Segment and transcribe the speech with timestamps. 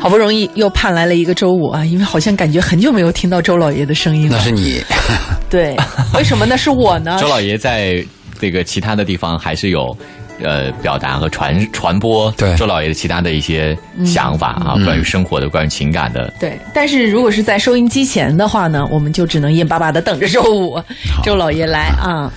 [0.00, 4.36] 好不容易又盼来了一个周五啊，因为好像感觉很久没有听到周老爷的声音了。
[4.36, 4.82] 那是你，
[5.48, 5.76] 对，
[6.16, 6.58] 为什么呢？
[6.58, 7.16] 是我呢？
[7.20, 8.04] 周老爷在
[8.40, 9.96] 这个其他的地方还是有。
[10.40, 13.76] 呃，表达和传传播对周老爷的其他的一些
[14.06, 16.32] 想法啊，关于生活的，关于情感的。
[16.38, 20.80] 对，但是如果是在收音机前的话呢，我们就只能眼巴巴的等着周五
[21.24, 22.32] 周老爷来啊。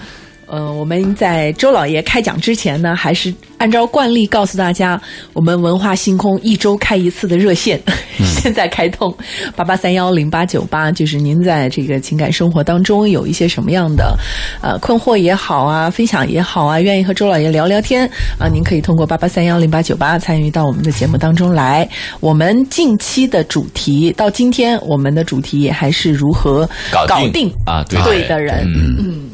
[0.52, 7.80] 呃，我们在周老爷开讲之前呢，还是按照惯例告诉大家，我们文化星空一周开一次的热线，
[8.20, 9.16] 现在开通
[9.56, 14.14] 八八三幺零八九八，就是您在这个情感生活当中有一些什么样的
[14.62, 18.06] 呃困惑也好啊，分享也好啊，愿意和周老爷聊聊天
[18.38, 21.88] 啊，您可以通过八八三幺零八九八参与到我们的节目当中来。
[22.20, 27.32] 我们近期的主题到今天，我们的主题也还是如何搞定？
[27.32, 27.54] 定。
[27.66, 28.02] 啊对。
[28.04, 28.98] 对的人，嗯。
[29.00, 29.31] 嗯。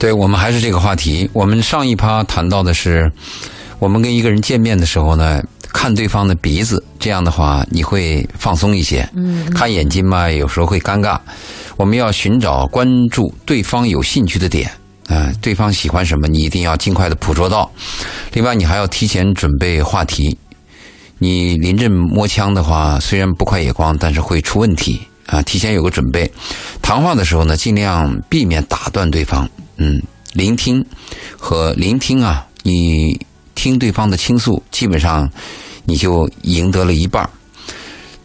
[0.00, 1.28] 对我们还是这个话题。
[1.34, 3.12] 我们上一趴谈到的是，
[3.78, 5.42] 我们跟一个人见面的时候呢，
[5.74, 9.06] 看对方的鼻子，这样的话你会放松一些。
[9.14, 11.18] 嗯，看眼睛嘛，有时候会尴尬。
[11.76, 14.70] 我们要寻找关注对方有兴趣的点，
[15.08, 17.70] 啊、对方喜欢什么，你一定要尽快的捕捉到。
[18.32, 20.34] 另外，你还要提前准备话题。
[21.18, 25.42] 你临阵摸枪的话，虽然不快也光，但是会出问题啊！
[25.42, 26.30] 提前有个准备。
[26.80, 29.46] 谈话的时候呢，尽量避免打断对方。
[29.82, 30.00] 嗯，
[30.34, 30.84] 聆听
[31.38, 33.18] 和聆听啊，你
[33.54, 35.28] 听对方的倾诉，基本上
[35.86, 37.30] 你就赢得了一半儿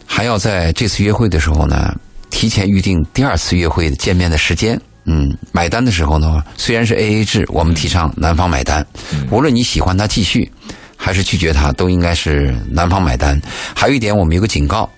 [0.04, 1.94] 还要在这次约会的时候呢，
[2.28, 4.78] 提前预定第二次约会的见面的时间。
[5.06, 8.86] 嗯，买单的时候呢，虽然是 A A 制，我们提倡男方买单。
[9.30, 10.50] 无论你喜欢他继续，
[10.94, 13.40] 还是拒绝他，都应该是男方买单。
[13.74, 14.90] 还有一点，我们有个警告，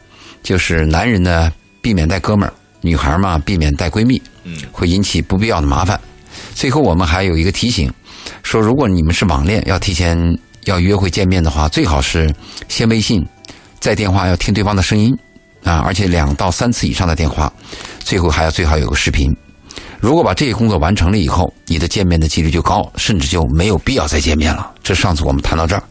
[0.42, 4.20] 就是男人呢避免带哥们儿，女孩嘛避免带闺蜜，
[4.72, 6.00] 会引起不必要的麻烦。
[6.58, 7.88] 最后，我们还有一个提醒，
[8.42, 10.18] 说如果你们是网恋，要提前
[10.64, 12.28] 要约会见面的话，最好是
[12.66, 13.24] 先微信，
[13.78, 15.16] 再电话要听对方的声音
[15.62, 17.52] 啊，而且两到三次以上的电话，
[18.00, 19.32] 最后还要最好有个视频。
[20.00, 24.68] 如果把这些工作完成了以后，你的见面的几率就高，甚至就没有必要再见面了。
[24.82, 25.82] 这上次我们谈到这儿，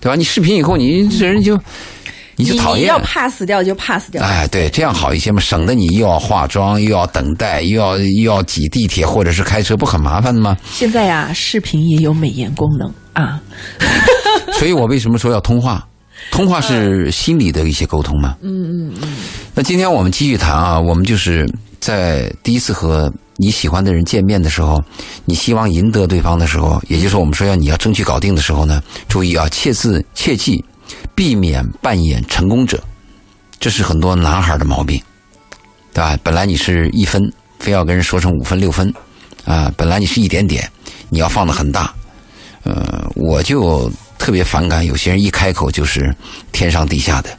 [0.00, 0.16] 对吧？
[0.16, 1.56] 你视频以后，你这人就
[2.36, 4.22] 你就讨厌要 pass 掉就 pass 掉。
[4.22, 10.56] 哎，对，这样好一些嘛，省得你又要化妆，又要等待，又要又要挤地铁或者是开车，不很麻烦的吗？
[10.70, 13.40] 现在呀，视频也有美颜功能啊。
[14.58, 15.86] 所以我为什么说要通话？
[16.30, 18.36] 通话是心理的一些沟通嘛。
[18.42, 19.16] 嗯嗯嗯。
[19.54, 21.46] 那今天我们继续谈啊，我们就是
[21.78, 24.82] 在第一次和你喜欢的人见面的时候，
[25.24, 30.64] 你希望赢得对方的时候，也就是我们说要你要争取搞定的时候呢，注意啊，切字切记
[31.16, 32.80] 避免扮演成功者，
[33.58, 35.02] 这是很多男孩的毛病，
[35.92, 36.16] 对吧？
[36.22, 37.20] 本来你是一分，
[37.58, 38.92] 非要跟人说成五分六分，
[39.46, 40.70] 啊，本来你是一点点，
[41.08, 41.92] 你要放的很大，
[42.64, 46.14] 呃，我就特别反感有些人一开口就是
[46.52, 47.30] 天上地下的，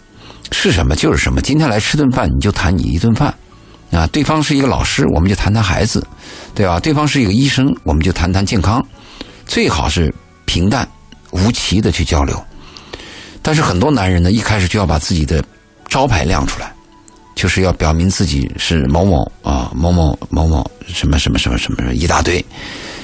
[0.52, 1.40] 是什么就是什么。
[1.40, 3.32] 今天来吃顿饭，你就谈你一顿饭，
[3.92, 6.04] 啊，对方是一个老师，我们就谈谈孩子，
[6.56, 6.80] 对吧？
[6.80, 8.84] 对方是一个医生，我们就谈谈健康，
[9.46, 10.12] 最好是
[10.46, 10.88] 平淡
[11.30, 12.44] 无奇的去交流。
[13.48, 15.42] 但是很多男人呢，一开始就要把自己的
[15.88, 16.70] 招牌亮出来，
[17.34, 22.44] 就是要表明自己是某某啊，某某某某什么什么什么什么一大堆，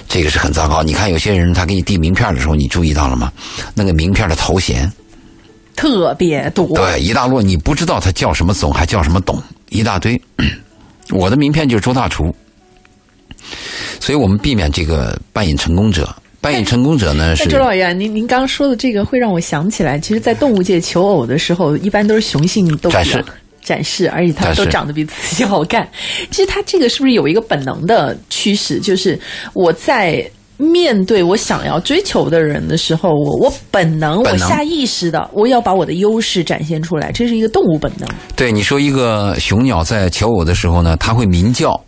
[0.06, 0.84] 这个是很糟糕。
[0.84, 3.32] 你看有些人他给你递名片的时候，你注意到了吗？
[3.74, 4.92] 那个名片的头衔，
[5.78, 6.68] 特别多。
[6.76, 10.22] 对，一大摞，你不知道他叫什么总，还叫什么董，一大堆。
[11.12, 12.36] 我的名片就是周大厨，
[14.02, 16.14] 所以我们避免这个扮演成功者。
[16.44, 23.24] 扮演成功者呢 是周老爷，您您刚刚说的这个会让我想起来，其实，在动物界求偶的时候，一般都是雄性都展示
[23.62, 25.88] 展示，而且它们都长得比自己好看。
[26.30, 28.78] 其实它这个是不是有一个本能的趋势？
[28.82, 29.18] 就是
[29.54, 38.08] 我在面对我想要追求的人的时候，我我本能，我下意识的，我要把我的优势展现出来，这是一个动物本能。
[38.36, 41.80] 对你说，一个雄鸟在求偶的时候呢，它会鸣叫，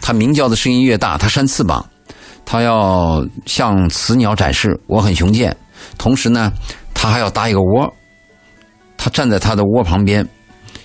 [0.00, 1.84] 它鸣叫的声音越大，它扇翅膀，
[2.44, 5.54] 他要向雌鸟展示我很雄健。
[5.98, 6.52] 同时呢，
[6.94, 7.92] 他还要搭一个窝，
[8.96, 10.26] 他站在他的窝旁边，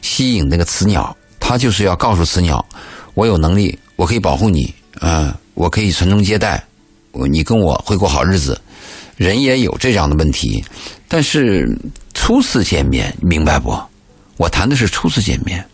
[0.02, 1.16] 吸引那个雌鸟。
[1.40, 2.66] 他就是要告诉雌鸟，
[3.14, 6.62] 我有能力，我可以保护你，嗯、我可以传宗接代，
[7.32, 8.60] 你跟我会过好日子。
[9.16, 10.64] 人也有这样的问题，
[11.08, 11.66] 但是
[12.14, 13.80] 初次见面，明白不？
[14.38, 15.66] 我谈的是初次见面。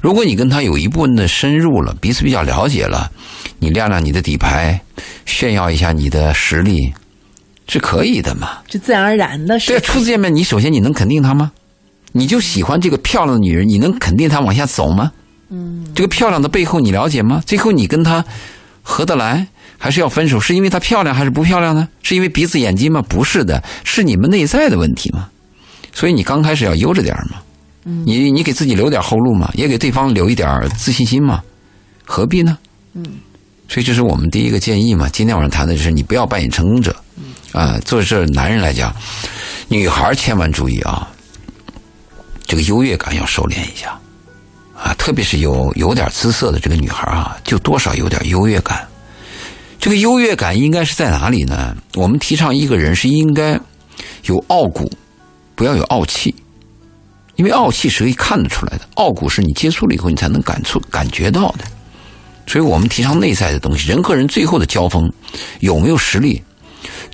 [0.00, 3.10] 如果你跟他有一部分的深入了，彼此比较了解了，
[3.58, 4.80] 你亮亮你的底牌，
[5.26, 6.92] 炫耀一下你的实力，
[7.66, 8.58] 是可以的嘛？
[8.68, 11.52] 就自然而然的对，初次见面，你首先你能肯定他吗？
[12.12, 15.12] 你就喜欢这个漂亮的女人，你能肯定她往下走吗？
[15.50, 17.42] 嗯，这个漂亮的背后你了解吗？
[17.44, 18.24] 最后你跟她
[18.82, 19.46] 合得来，
[19.76, 20.40] 还是要分手？
[20.40, 21.86] 是因为她漂亮还是不漂亮呢？
[22.02, 23.02] 是因为鼻子眼睛吗？
[23.08, 25.28] 不是的，是你们内在的问题嘛。
[25.92, 27.24] 所以你刚开始要悠着点儿
[27.88, 31.42] 嘛，你你给自己留点后路嘛，也给对方留一点自信心嘛，
[32.04, 32.58] 何必呢？
[32.94, 33.04] 嗯，
[33.68, 35.08] 所以这是我们第一个建议嘛。
[35.08, 36.94] 今天晚上谈的就是你不要扮演成功者，
[37.52, 38.94] 啊，作为这男人来讲，
[39.68, 41.08] 女孩千万注意啊，
[42.46, 43.98] 这个优越感要收敛一下，
[44.76, 48.86] 啊，特别是有有点姿色的这个女孩啊，就多少有点优越感。
[49.80, 51.76] 这个优越感应该是在哪里呢？
[51.94, 53.58] 我们提倡一个人是应该
[54.24, 54.90] 有傲骨，
[55.54, 56.34] 不要有傲气，
[57.38, 61.64] 因为傲气是可以看得出来的，傲骨是你接触了以后你才能感触感觉到的。
[62.48, 65.08] 所以我们提倡内在的东西，人和人最后的交锋
[65.60, 66.42] 有没有实力，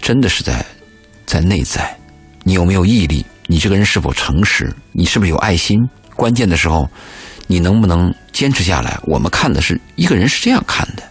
[0.00, 0.64] 真的是在
[1.26, 1.94] 在内在，
[2.42, 3.24] 你有没有毅力？
[3.46, 4.74] 你这个人是否诚实？
[4.92, 5.78] 你是不是有爱心？
[6.16, 6.88] 关键的时候，
[7.46, 8.98] 你能不能坚持下来？
[9.02, 11.02] 我们看的是一个人是这样看的。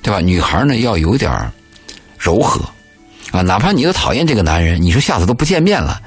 [0.00, 0.20] 对吧？
[0.20, 1.30] 女孩呢要有点
[2.16, 2.64] 柔和
[3.32, 6.00] 啊，哪怕你都讨厌这个男人，你说下次都不见面了，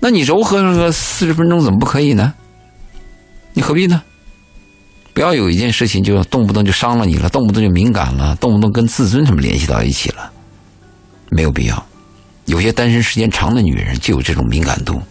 [0.00, 2.32] 那你柔和个四十分钟怎么不可以呢？
[3.52, 4.02] 你何必呢？
[5.12, 10.30] 不要有一件事情就动不动就伤了你了，动不动就敏感了，动不动跟自尊什么联系到一起了，
[11.30, 11.86] 没有必要。
[12.46, 15.02] 有些单身时间长的女人就有这种敏感度，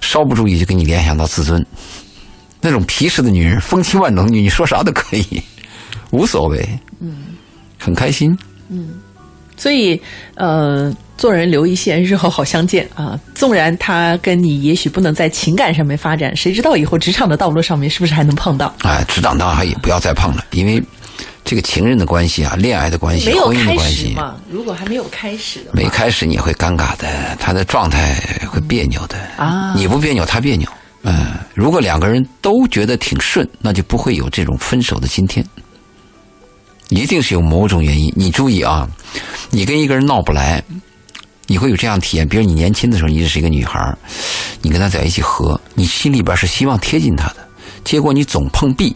[0.00, 1.64] 稍不注意就给你联想到自尊。
[2.60, 5.42] 那种皮实的女人，风情万种女，你说啥都可以，
[6.10, 6.66] 无所谓。
[7.00, 7.16] 嗯。
[7.76, 8.34] 很开心，
[9.56, 10.00] 所以
[10.34, 13.18] 呃，做人留一线，日后好相见啊。
[13.34, 18.74] 纵然他跟你也许不能在情感上面发展，谁知道以后职场的道路上面是不是还能碰到？
[18.82, 20.82] 哎，职场当然也不要再碰了，因为
[21.44, 24.36] 这个情人的关系啊，恋爱的关系，婚姻的开关系，始嘛。
[24.50, 28.16] 如果还没有开始没开始你会尴尬的，他的状态
[28.50, 30.68] 会别扭的啊你不别扭，他别扭。
[31.06, 35.44] 嗯，如果两个人都觉得挺顺，那就不会有这种分手的今天。
[36.88, 38.12] 一定是有某种原因。
[38.16, 38.88] 你注意啊，
[39.50, 40.62] 你跟一个人闹不来，
[41.46, 42.28] 你会有这样体验。
[42.28, 43.80] 比如你年轻的时候，你认识一个女孩，
[44.62, 47.36] 你跟她在一起合，你心里边是希望贴近她的，
[47.84, 48.94] 结果你总碰壁，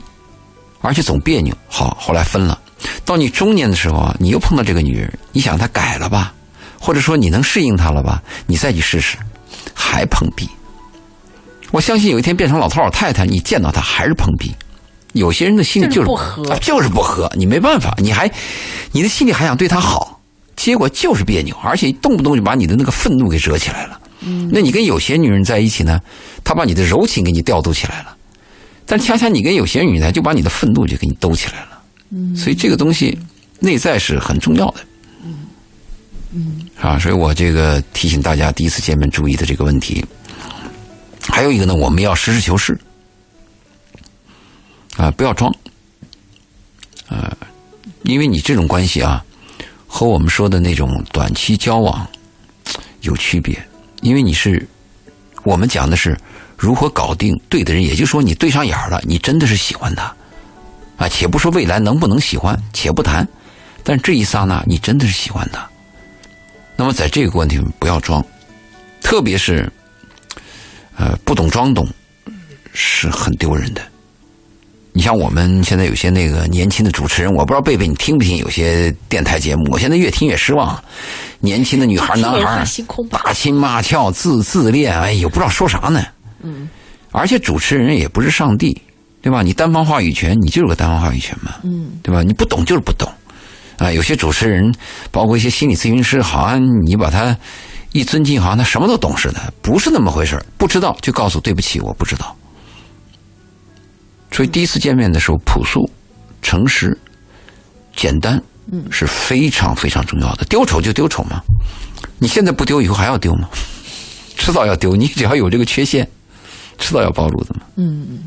[0.81, 1.56] 而且总别扭。
[1.69, 2.58] 好，后来分了。
[3.05, 6.32] 到你中年的时候啊，你又碰到这个女人，你想她改了吧，
[6.79, 9.17] 或者说你能适应她了吧，你再去试试，
[9.75, 10.49] 还碰壁。
[11.70, 14.55] 我相信有一天变成老头老太太，你见到她还是碰壁。
[15.12, 18.31] 有些人的心里就是就是不合啊就是不合，你没办法，你还
[18.93, 20.20] 你的心里还想对他好，
[20.56, 24.00] 结果就是别扭，而且动不动就把你的那个愤怒给惹起来了。
[24.20, 26.00] 嗯，那你跟有些女人在一起呢，
[26.44, 28.16] 她把你的柔情给你调度起来了，
[28.84, 31.81] 但恰恰你跟有些女人就把你的愤怒就给你兜起来了。
[32.10, 33.16] 嗯，所以这个东西
[33.60, 34.81] 内在是很重要的。
[35.25, 35.34] 嗯
[36.32, 40.05] 嗯，啊，所以我这个提醒大家第一次见面注意的这个问题。
[41.31, 42.78] 还有一个呢，我们要实事求是。
[44.99, 45.55] 啊，不要装，
[47.09, 47.35] 呃，
[48.03, 49.25] 因为你这种关系啊，
[49.87, 52.05] 和我们说的那种短期交往
[53.03, 53.56] 有区别，
[54.03, 54.67] 因为你是
[55.45, 56.19] 我们讲的是
[56.56, 60.12] 如何搞定对的人，也就是说你对上眼了，你真的是喜欢他。
[60.97, 63.27] 啊，且不说未来能不能喜欢，且不谈，
[63.85, 65.65] 但这一刹那你真的是喜欢他，
[66.75, 68.21] 那么在这个问题不要装，
[69.01, 69.73] 特别是
[70.97, 71.87] 呃不懂装懂
[72.75, 73.83] 是很丢人的。
[74.99, 80.77] 你像我们现在有些那个年轻的主持人，我不知道贝贝你听不听有些电台节目，我现在越听越失望。
[81.39, 82.67] 年轻的女孩、男孩
[83.09, 86.05] 打情骂俏、自自恋，哎呦，不知道说啥呢。
[86.43, 86.69] 嗯，
[87.13, 88.77] 而且主持人也不是上帝，
[89.22, 89.41] 对吧？
[89.41, 91.55] 你单方话语权，你就是个单方话语权嘛。
[91.63, 92.25] 嗯，对吧？
[92.25, 93.08] 你不懂就是不懂。
[93.77, 94.75] 啊，有些主持人，
[95.13, 97.37] 包括一些心理咨询师，好像你把他
[97.93, 102.34] 一尊敬，好像他什么都懂似的，不是那么回事不知道就告诉对不起，我不知道。
[104.39, 105.91] 所以第一次见面的时候，朴素、
[106.43, 106.97] 诚实、
[107.97, 108.41] 简单，
[108.89, 110.45] 是非常非常重要的。
[110.45, 111.43] 丢丑就丢丑嘛，
[112.21, 113.49] 你现在不丢，以后还要丢吗？
[114.37, 114.95] 迟早要丢。
[114.95, 116.09] 你只要有这个缺陷，
[116.79, 117.63] 迟早要暴露的嘛。
[117.75, 118.21] 嗯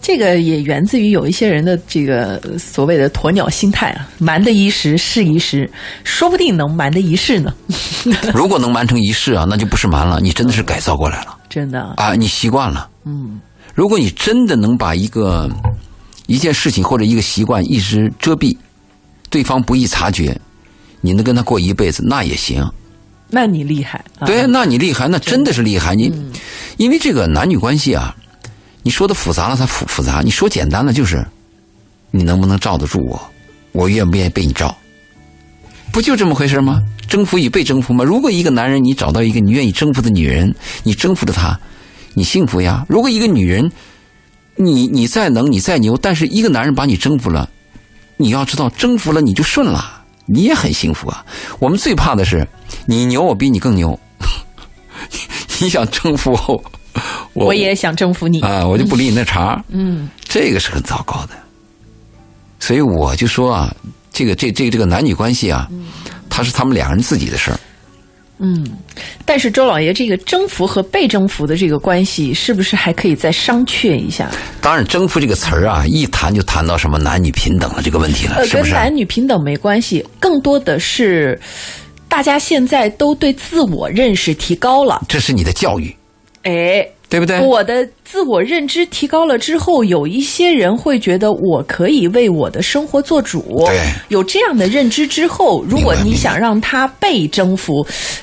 [0.00, 5.70] 这个也源自于有一些人的这个所谓的鸵鸟心态啊，瞒得一时是一时，
[6.04, 7.54] 说不定能瞒得一世呢。
[8.32, 12.88] 如果能瞒成一世啊，那就不是瞒了，你真的是改造过来了 真的，啊，你习惯了。
[13.04, 13.38] 嗯，
[13.74, 15.50] 如果你真的能把一个
[16.26, 18.56] 一件事情或者一个习惯一直遮蔽，
[19.30, 20.38] 对方不易察觉，
[21.00, 22.64] 你能跟他过一辈子，那也行。
[23.28, 24.04] 那你厉害。
[24.18, 25.94] 啊、对，那你厉害，那真的是厉害。
[25.94, 26.12] 你，
[26.76, 28.14] 因为这个男女关系啊，
[28.82, 31.24] 你说的复杂了，它复复杂；你说简单了，就是
[32.10, 33.18] 你能不能罩得住我，
[33.72, 34.76] 我愿不愿意被你罩，
[35.90, 36.82] 不就这么回事吗？
[37.08, 38.04] 征服与被征服吗？
[38.04, 41.58] 如果一个男人你找到一个你愿意征服的女人，你征服了她，
[42.14, 42.84] 你幸福呀。
[42.88, 43.70] 如果一个女人，
[44.56, 47.48] 你你再能，你再牛，但是一个男人把你征服了，
[48.16, 51.24] 你要知道，征服了你就顺了，你也很幸福啊。
[51.58, 52.46] 我们最怕的是
[52.86, 53.98] 你牛，我比你更牛。
[55.60, 56.32] 你想征服
[57.34, 59.62] 我，我也想征服你啊，我就不理你那茬。
[59.68, 61.34] 嗯，这个是很糟糕的。
[62.60, 63.74] 所以我就说啊，
[64.12, 65.68] 这个这这这个男女关系啊，
[66.28, 67.58] 它是他们两个人自己的事儿。
[68.44, 68.66] 嗯，
[69.24, 74.28] 但是周老爷，这个征服和被征服的这个关系，是不是还可以再商榷一下？
[74.60, 78.72] 当然，征服这个词儿啊，一谈就谈到什么男女平等的这个问题了，呃，是不是？
[78.72, 81.40] 跟男女平等没关系，更多的是
[82.08, 85.96] 大家现在都对自我认识提高了，这是你的教育，
[86.42, 86.86] 哎。
[87.12, 87.38] 对不对？
[87.40, 93.64] 我的自我认知提高了之后，有一些人会觉得我可以为我的生活做主。
[93.64, 97.72] 对，有这样的认知之后，如果你想让他被征服，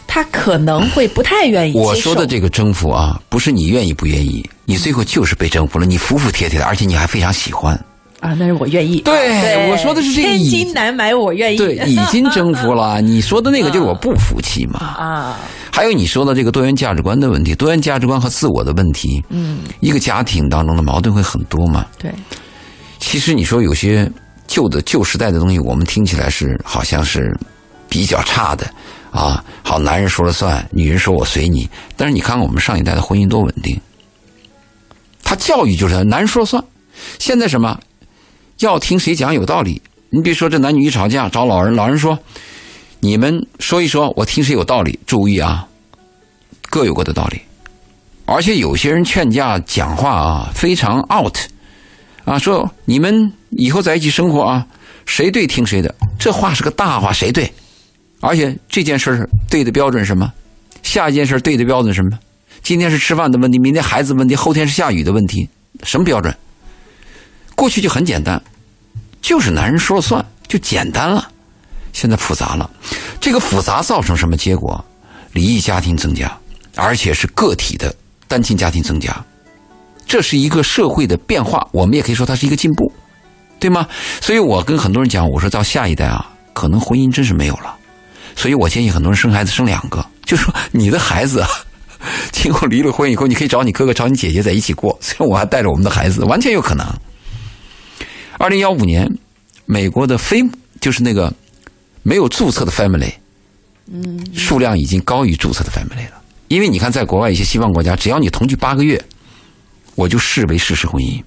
[0.05, 1.75] 他可能会不太愿意。
[1.75, 7.75] 我说的这个征服啊，不是你愿意不愿意，你最后就是被征服了，你服服帖帖的，而且你还非常喜欢。
[8.19, 8.99] 啊，那是我愿意。
[8.99, 10.29] 对，我说的是这个。
[10.29, 11.57] 千金难买我愿意。
[11.57, 13.01] 对， 已经征服了。
[13.01, 14.79] 你说的那个就是我不服气嘛。
[14.79, 15.39] 啊。
[15.71, 19.23] 还有你说的这个多元价值观的问题，多元价值观和自我的问题。
[19.29, 19.59] 嗯。
[19.79, 21.85] 一个家庭当中的矛盾会很多嘛？
[21.97, 22.11] 对。
[22.99, 24.11] 其实你说有些
[24.47, 27.33] 旧的旧时代的东西，我们听起来是好像是
[27.88, 28.69] 比较差的
[29.11, 29.41] 啊。
[29.63, 31.69] 好，男人说了算，女人说我随你。
[31.95, 33.79] 但是你看看我们上一代的婚姻多稳定。
[35.23, 36.61] 他教育就是男人说了算。
[37.17, 37.79] 现在什么？
[38.59, 39.81] 要听谁讲有道理？
[40.09, 42.17] 你比如说，这男女一吵架，找老人，老人说
[42.99, 45.67] ：“你们说一说，我听谁有道理。”注意啊，
[46.69, 47.39] 各有各的道理。
[48.25, 51.37] 而且有些人劝架讲话啊，非常 out
[52.25, 54.65] 啊，说你们以后在一起生活啊，
[55.05, 55.93] 谁对听谁的。
[56.19, 57.51] 这话是个大话，谁对？
[58.19, 60.31] 而且这件事对的标准什么？
[60.83, 62.19] 下一件事对的标准什么？
[62.61, 65.47] 今天是吃饭的问题，明天孩子问题，后天是下雨的问题，
[65.83, 66.35] 什么标准？
[67.59, 68.41] 过去就很简单，
[69.21, 71.29] 就是男人说了算，就简单了。
[71.91, 72.69] 现在复杂了，
[73.19, 74.81] 这个复杂造成什么结果？
[75.33, 76.31] 离异家庭增加，
[76.77, 77.93] 而且是个体的
[78.29, 79.13] 单亲家庭增加，
[80.07, 81.67] 这是一个社会的变化。
[81.73, 82.89] 我们也可以说它是一个进步，
[83.59, 83.85] 对吗？
[84.21, 87.75] 所以我跟很多人讲，我说到下一代啊，可能婚姻真是没有了。
[88.37, 91.49] 所以我建议很多人生孩子生两个，就说你的孩子啊
[92.31, 96.87] 今后离了婚以后，你可以找你哥哥、找你姐姐在一起过，所以我还带着我们的孩子，完全有可能。
[98.39, 99.05] 二零幺五年，
[99.65, 100.41] 美国的非
[100.79, 101.31] 就是那个
[102.03, 103.13] 没有注册的 family，
[103.91, 106.22] 嗯，数量已经高于注册的 family 了。
[106.48, 109.00] 因为你看，在国外一些西方国家，只要你同居八个月，
[109.96, 111.22] 我就视为事实婚姻。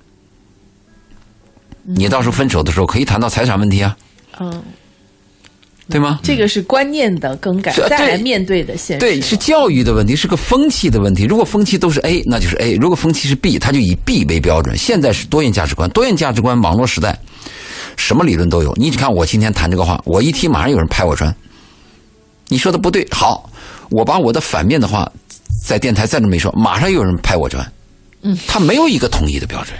[1.84, 3.96] 你到时候分手的时候，可以谈到财产问题啊。
[4.40, 4.62] 嗯。
[5.92, 6.18] 对吗？
[6.22, 9.00] 这个是观念的更改，再来面对的现实。
[9.00, 11.24] 对，是教育的问题，是个风气的问题。
[11.24, 14.76] 如果风气都是 A，那就是 A；如果风气是 B，它就以 B 为标准。
[14.76, 17.18] 现在是多元价值观，多元价值观，网络时代，
[17.96, 18.72] 什么理论都有。
[18.76, 21.34] 你只看我今天谈这个话，我一提，马上有人拍我砖。
[22.48, 23.50] 你说的不对，好，
[23.90, 25.10] 我把我的反面的话
[25.64, 27.70] 在电台再这么一说，马上又有人拍我砖。
[28.22, 29.76] 嗯，他没有一个统一的标准。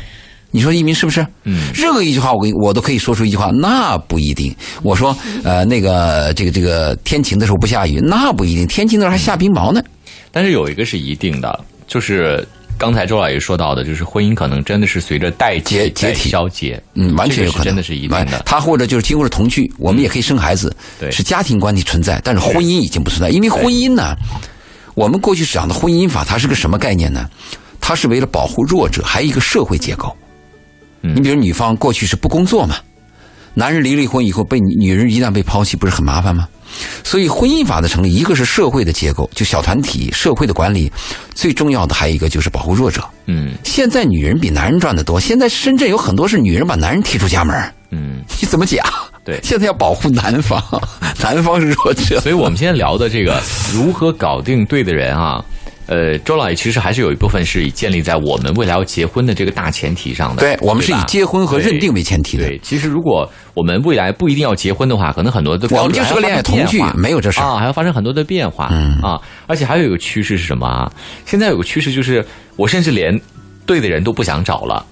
[0.52, 1.26] 你说一鸣是不是？
[1.44, 4.54] 嗯，任何一句话，我我都可以说出一句话，那不一定。
[4.82, 8.66] 我说，呃，那个这个这个天晴的时候不下雨，那不一定。
[8.66, 9.82] 天晴的时候还下冰雹呢。
[10.30, 18.42] 但是有一个是一定的，就是刚才周老爷说到的，就是婚姻可能真的是随着代解解体消解，嗯，完全有可能，真的是一定的。
[18.44, 24.14] 他或者就是经过了同居，我们也可以生孩子，对，是家庭关系存在，但是婚姻已经不存在，因为婚姻呢，
[24.94, 27.26] 我们过去讲的婚姻法，它是个什么概念呢？
[27.80, 30.14] 它是为了保护弱者，还有一个社会结构。
[31.02, 32.76] 你比如女方过去是不工作嘛，
[33.54, 36.48] 男人离了婚以后被女人一旦被抛弃，不是很麻烦吗？
[37.04, 40.90] 所以婚姻法的成立，一个是社会的结构，就小团体社会的管理，
[41.34, 43.04] 最重要的还有一个就是保护弱者。
[43.26, 47.54] 嗯，现在女人比男人赚的多，现在深圳有很多是女人把男人踢出家门。
[47.90, 48.82] 嗯，你怎么讲？
[49.22, 50.62] 对，现在要保护男方，
[51.22, 52.18] 男方是弱者。
[52.20, 53.38] 所以我们今天聊的这个
[53.74, 55.44] 如何搞定对的人啊。
[55.86, 60.40] 呃，周老爷其实还是有一部分是以建立在我们未来要结婚的这个大前提上的。
[60.40, 62.46] 对，我们是以结婚和认定为前提的。
[62.46, 68.68] 对，其实如果我们未来不一定要结婚的话，可能很多的我们就是个恋爱同居，没有这事啊，还要发生很多的变化。
[68.70, 70.90] 嗯啊，而且还有一个趋势是什么啊？
[71.26, 72.24] 现在有个趋势就是，
[72.56, 73.20] 我甚至连
[73.66, 74.86] 对的人都不想找了，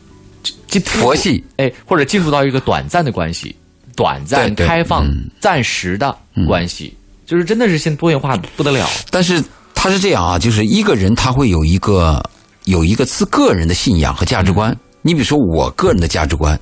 [0.67, 3.55] 进佛系哎，或者进入到一个短暂的关系，
[3.95, 6.15] 短暂开放、暂时的
[6.49, 6.93] 关系，
[7.25, 8.87] 就是真的是现多元化不得了。
[9.11, 9.41] 但是。
[9.75, 12.23] 他是这样啊，就是一个人他会有一个
[12.65, 14.77] 有一个自个人的信仰和价值观。
[15.03, 16.59] 你比如说我个人的价值观，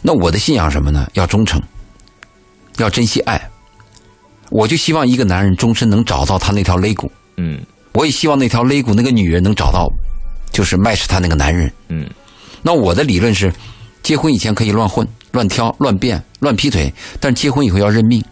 [0.00, 1.06] 那我的信仰什么呢？
[1.12, 1.60] 要忠诚，
[2.78, 3.40] 要珍惜爱。
[4.48, 7.10] 我就希望一个男人终身能找到他那条肋骨。
[7.36, 7.60] 嗯，
[7.92, 9.90] 我也希望那条肋骨那个女人能找到，
[10.50, 11.70] 就是 match 他那个男人。
[11.88, 12.08] 嗯，
[12.62, 13.52] 那我的理论是，
[14.02, 18.22] 结婚以前可以乱混，乱挑、乱变、乱劈腿，但是结婚以后要认命。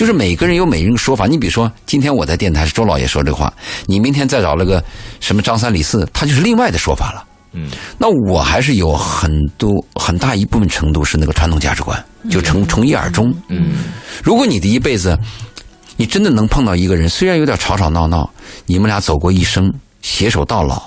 [0.00, 1.26] 就是每个人有每个人的说法。
[1.26, 3.52] 你比如说，今天我在电台是周老爷说这话，
[3.84, 4.82] 你明天再找了个
[5.20, 7.22] 什么张三李四，他就是另外的说法了。
[7.52, 13.30] 嗯，那我还是有很多很大一部分程度是那个传统价值观，就从从一而终。
[13.48, 13.74] 嗯，
[14.24, 15.14] 如果你的一辈子，
[15.98, 18.30] 你真的能碰到一个人，虽然有点吵吵闹闹，
[18.64, 20.82] 你们俩走过一生，携手到老，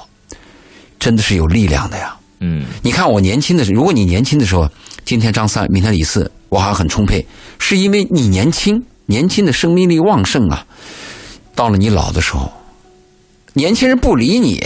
[0.97, 2.15] 真的是有力量的呀。
[2.39, 4.67] 嗯，你看我年轻的时候，如果你年轻的时候，
[5.05, 7.23] 今天张三，明天李四，我好像很充沛，
[7.59, 10.65] 是因为你年轻，年轻的生命力旺盛啊。
[11.55, 12.51] 到了你老的时候，
[13.53, 14.59] 年轻人不理你。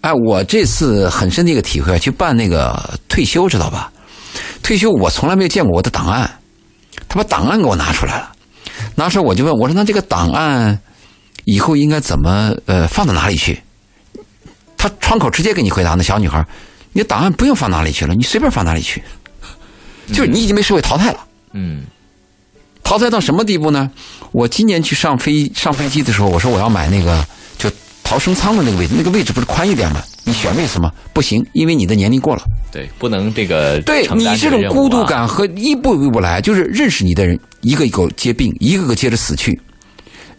[0.00, 3.92] 哎，我这次很深的一个体会，去办那个退休，知道吧？
[4.62, 6.38] 退休我从来没有见过我的档案，
[7.08, 8.32] 他把档案给我拿出来了，
[8.94, 10.78] 拿出来我就问我说：“那这个档案
[11.44, 13.60] 以后应该怎么呃放到哪里去？”
[14.78, 16.46] 他窗口直接给你回答，那小女孩，
[16.92, 19.02] 你的档案不用放哪里去了，你随便放哪里去，
[20.08, 21.26] 就是你已经被社会淘汰了。
[21.52, 21.82] 嗯，
[22.88, 23.90] 淘汰到什么地步呢？
[24.32, 27.22] 我今年去上飞上飞机的时候，我说我要买那个
[27.58, 27.70] 就
[28.02, 30.02] 逃生舱的那个位置，那个位置不是宽一点吗？
[30.24, 30.90] 你选位置吗？
[31.12, 32.42] 不行，因为你的年龄过了。
[32.72, 39.60] 对，不能这个对你这种孤独感和一步一步来，就是认识你的人一个一个接病，一个个接着死去。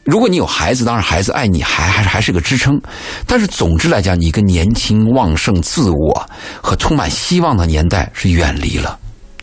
[0.04, 2.82] 如果你有孩子，当然孩子爱你还还是还是个支撑，
[3.28, 6.28] 但是总之来讲，你跟年轻旺盛、自我
[6.64, 8.99] 和充满希望的年代是远离了，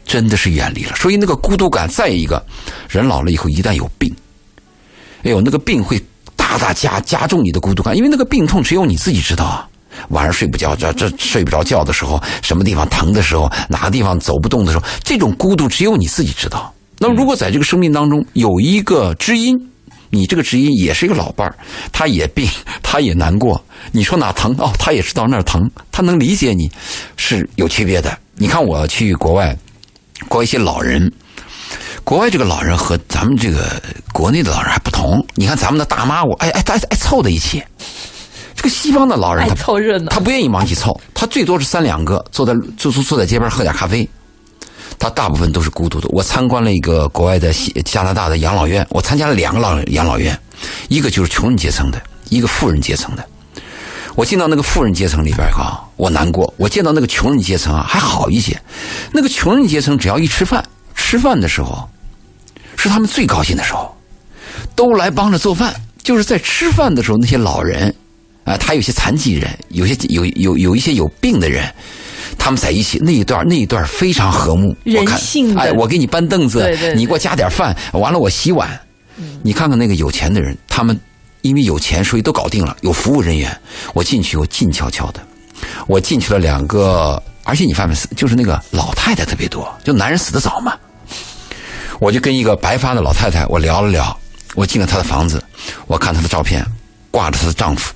[0.07, 0.95] 真的是远离了。
[0.97, 2.43] 所以那个孤独感，再一个
[2.89, 4.15] 人老了以后一旦有病，
[5.25, 6.03] 哎呦，那个病会
[6.37, 9.69] 大大加加重你的孤独感，因为那个病痛只有你自己知道啊。
[10.11, 16.73] 晚上睡不觉，这这睡不着觉的时候，什么地方疼的时候，哪个地方走不动的时候，这种孤独只有你自己知道。
[16.99, 19.57] 那么，如果在这个生命当中有一个知音，
[20.11, 21.57] 你这个知音也是一个老伴儿，
[21.93, 22.47] 他也病，
[22.83, 23.59] 他也难过，
[23.91, 26.71] 你说哪疼哦，他也知道那儿疼，他能理解你，
[27.17, 28.17] 是有区别的。
[28.35, 29.57] 你看我去国外，
[30.29, 31.13] 国外一些老人。
[32.05, 33.83] 国外这个老人和咱们这个
[34.13, 35.25] 国内的老人还不同。
[35.35, 37.61] 你看咱们的大妈，我哎哎爱爱凑在一起。
[38.55, 44.09] 这个西方的老人他凑热闹他不愿意往一起凑，他最多是三两个坐在坐坐坐在街边喝点咖啡。
[44.99, 46.09] 他大部分都是孤独的。
[46.11, 50.39] 我参观了一个国外的西加拿大的养老院，我参加了两个老养老院，
[50.89, 52.01] 一个就是穷人阶层的，
[52.31, 53.29] 一个富人阶层的。
[54.17, 58.59] 我进到那个富人阶层里边啊，我难过；我见到那个穷人阶层啊，还好一些。
[59.13, 61.89] 那个穷人阶层只要一吃饭，吃饭的时候
[62.77, 63.95] 是他们最高兴的时候，
[64.75, 65.75] 都来帮着做饭。
[66.03, 67.95] 就是在吃饭的时候，那些老人
[68.45, 71.69] 啊，他有些残疾人，有些有有有一些有病的人，
[72.39, 74.75] 他们在一起那一段那一段非常和睦。
[74.87, 78.81] 我看人性的哎，我给你搬凳子，对对对你给我加点饭，完了我洗碗。
[79.43, 80.99] 你看看那个有钱的人，他们
[81.47, 83.57] 因为有钱，所以都搞定了，有服务人员。
[83.95, 85.21] 我进去，我静悄悄的，
[85.87, 90.75] 我进去了两个，而且你发现就是那个老太太特别多，就男人死得早嘛。
[91.99, 94.17] 我就跟一个白发的老太太，我聊了聊。
[94.55, 95.43] 我进了她的房子，
[95.87, 96.65] 我看她的照片，
[97.11, 97.95] 挂着她的丈夫。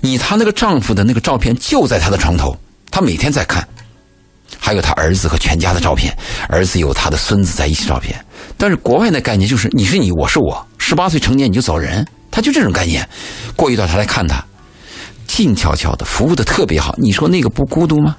[0.00, 2.56] 你她那个丈夫的那个照片就在她的床头，
[2.90, 3.66] 她每天在看。
[4.58, 6.16] 还有她儿子和全家的照片，
[6.48, 8.18] 儿子有她的孙子在一起照片。
[8.56, 13.08] 但是国外的概念就是你是你，我是我，十八岁成年你就走人，他就这种概念。
[13.54, 14.44] 过一段他来看他，
[15.26, 16.94] 静悄悄的，服务的特别好。
[16.98, 18.16] 你说那个不孤独吗？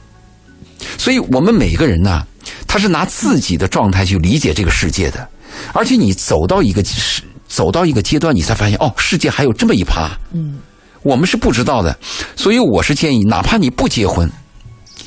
[0.98, 2.24] 所以我们每个人呢，
[2.68, 5.28] 他是拿自己的状态去理解这个世界的，
[5.74, 10.60] 而且你走到一个是走到一个阶段，你才发现哦，世界还有这么一趴，嗯，
[11.02, 11.98] 我们是不知道的。
[12.36, 14.30] 所以我是建议，哪怕你不结婚，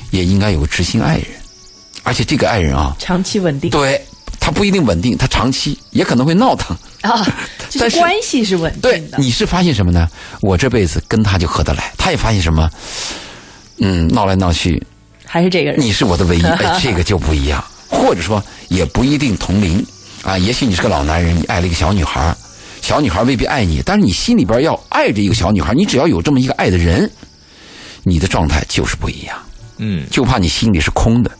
[0.09, 1.25] 也应该有个知心爱人，
[2.03, 4.03] 而且这个爱人啊，长期稳定对
[4.41, 6.75] 他不一定稳定，他长期也可能会闹腾。
[7.01, 7.25] 啊，
[7.79, 9.17] 但是是关系是稳对定，的。
[9.19, 10.09] 你是发现什么呢？
[10.41, 12.69] 我这辈子跟他就合得来，他也发现什么？
[13.77, 14.83] 嗯，闹来闹去，
[15.25, 17.63] 还是这个人，你是我的唯一， 哎，这个就不一样。
[17.87, 19.85] 或者说，也不一定同龄
[20.23, 20.37] 啊。
[20.37, 22.35] 也许你是个老男人，你爱了一个小女孩，
[22.81, 27.09] 小女孩未必爱你，但是你心里边要爱着一个小女孩，你只要有这么一个爱的人，
[28.03, 29.37] 你的状态就是不一样。
[29.77, 31.31] 嗯就怕你心里是空的。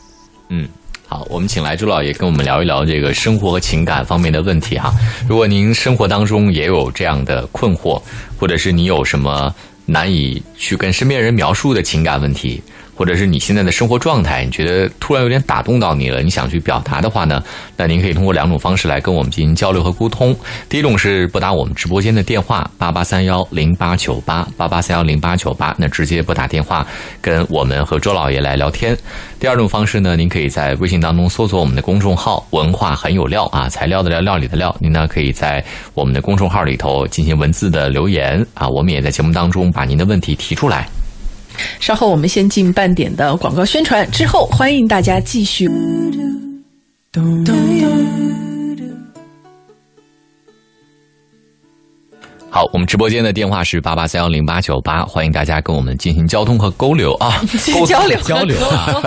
[0.50, 0.68] 嗯。
[1.14, 4.94] 好，我们请来朱老爷跟我们聊一聊这个生活和情感方面的问题哈。
[5.28, 8.02] 如果您生活当中也有这样的困惑，
[8.40, 9.54] 或者是你有什么
[9.86, 12.64] 难以去跟身边人描述的情感问题，
[13.02, 17.42] 或者是你现在的生活状态，你觉得突然有点打动到你了，你想去表达的话呢，
[17.76, 20.36] 那您可以通过两种方式来跟我们进行交流和沟通。
[20.70, 26.86] 第一种是拨打我们直播间的电话八八三幺零八九八八八三幺零八九八，那直接拨打电话
[27.20, 28.96] 跟我们和周老爷来聊天。
[29.40, 34.76] 第二种方式呢，您可以在微信当中搜索我们的公众号“文化很有料”啊，材料的料，料理的料。
[34.80, 40.88] 您呢可以在我们的公众号里头进行文字的留言啊，我们也在节目当中把您的问题提出来。
[41.80, 45.70] 稍后我们先进半点的广告宣传，之后欢迎大家继续。
[52.54, 57.42] 好，我们直播间的电话是八八三幺零八九八，欢迎大家跟我们进行交通和沟流啊，
[57.74, 58.20] 沟交流。
[58.24, 58.58] 交流。
[58.68, 59.02] 啊。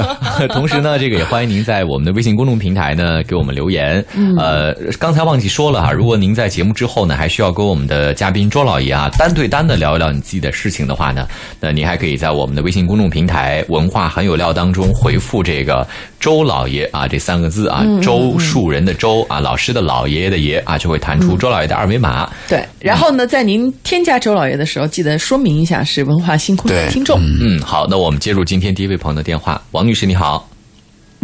[0.49, 4.03] 同时呢，这个也欢迎您在我们的微信公众平台呢给我们留言。
[4.39, 11.29] 呃，刚才忘记说了啊，如果您在节目之后呢，还需要跟我们的嘉宾周老爷啊单对单的聊一聊你自己的事情的话呢，
[11.61, 15.87] 那您还可以在我们的微信公众平台“文化很有料”当中回复这个
[16.19, 22.27] “周老爷”啊这三个字啊，周树人的周啊，老师的老爷爷的爷啊，就会弹出周老爷的二维码。
[22.49, 27.19] 对，然后呢，在您添加周老爷的时候，记得说明一下是文化星空的听众。
[27.19, 30.49] 嗯，好，那我们接入今天第一位朋友的电话，王女士你好。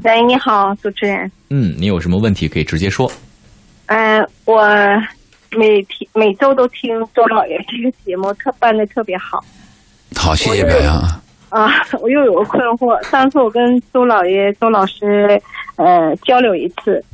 [0.02, 1.30] 喂，你好，主持人。
[1.50, 3.08] 嗯，你有什么问题可以直接说。
[3.86, 4.60] 嗯、我
[5.56, 9.38] 每天每周都听周老爷这个节目，特办的特别好
[10.16, 11.22] 好，谢谢表扬啊。
[11.50, 11.70] 啊。
[12.00, 15.40] 我又有个困惑，上次我跟周老爷、周老师
[15.76, 17.04] 呃交流一次，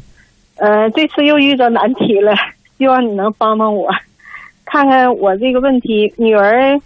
[0.54, 2.32] 呃，这次又遇到难题了，
[2.78, 3.90] 希望你能帮帮我，
[4.66, 6.12] 看看我这个问题。
[6.18, 6.78] 女儿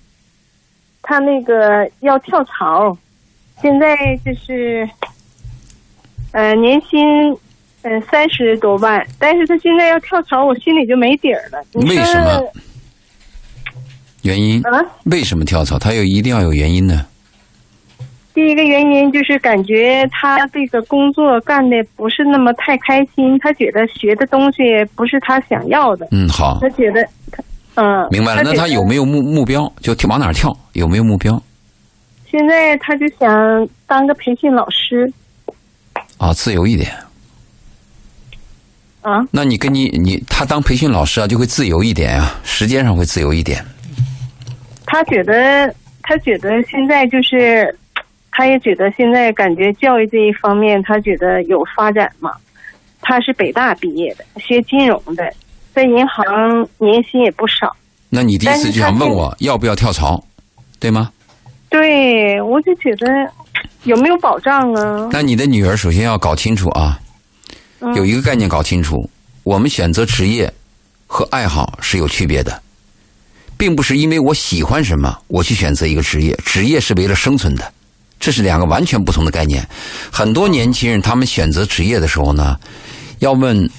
[1.02, 2.96] 她那个要跳槽，
[3.60, 4.88] 现在就是
[6.32, 7.00] 呃年薪
[7.82, 11.60] 呃三十多万，但是她现在要跳槽，我心里就没底儿了。
[11.72, 12.52] 为什么？
[14.22, 14.62] 原因？
[14.66, 14.84] 啊？
[15.04, 15.78] 为什么跳槽？
[15.78, 17.06] 她有一定要有原因呢。
[18.32, 24.62] 第一个原因就是感觉他这个工作干的不是那么太开心，他觉得学的东西
[24.94, 27.42] 不是他想要的，嗯，好，他觉得他
[27.76, 28.42] 嗯，明白了。
[28.42, 29.04] 那他有没有？
[29.04, 29.72] 目目标？
[29.80, 30.56] 就跳往哪儿跳？
[30.72, 31.40] 有没有目标？
[32.30, 35.12] 现在他就想当个培训老师
[36.18, 36.90] 啊，自由一点。
[39.00, 39.26] 啊。
[39.30, 43.64] 那你跟你你他当培训老师啊，就会自由一点啊，时间上会自由一点。
[44.87, 47.76] 他觉得他觉得现在就是，
[48.33, 52.33] 他也觉得现在感觉教育这一方面，他觉得有发展嘛。
[53.02, 55.33] 他是北大毕业的，学金融的，
[55.74, 56.24] 在银行
[56.78, 57.74] 年薪也不少。
[58.09, 60.24] 那你第一次就想问我要不要跳槽，
[60.78, 61.11] 对吗？
[61.68, 63.06] 对，我就觉得
[63.85, 65.09] 有没有保障啊？
[65.12, 66.98] 那你的女儿首先要搞清楚啊，
[67.78, 69.09] 嗯有一个概念搞清楚，
[69.44, 70.52] 我们选择职业
[71.06, 72.61] 和爱好是有区别的，
[73.56, 77.72] 并不是因为我喜欢什么我去选择一个职业，职业是为了生存的，
[78.18, 79.64] 这是两个完全不同的概念。
[80.11, 82.59] 很多年轻人他们选择职业的时候呢，
[83.20, 83.70] 要问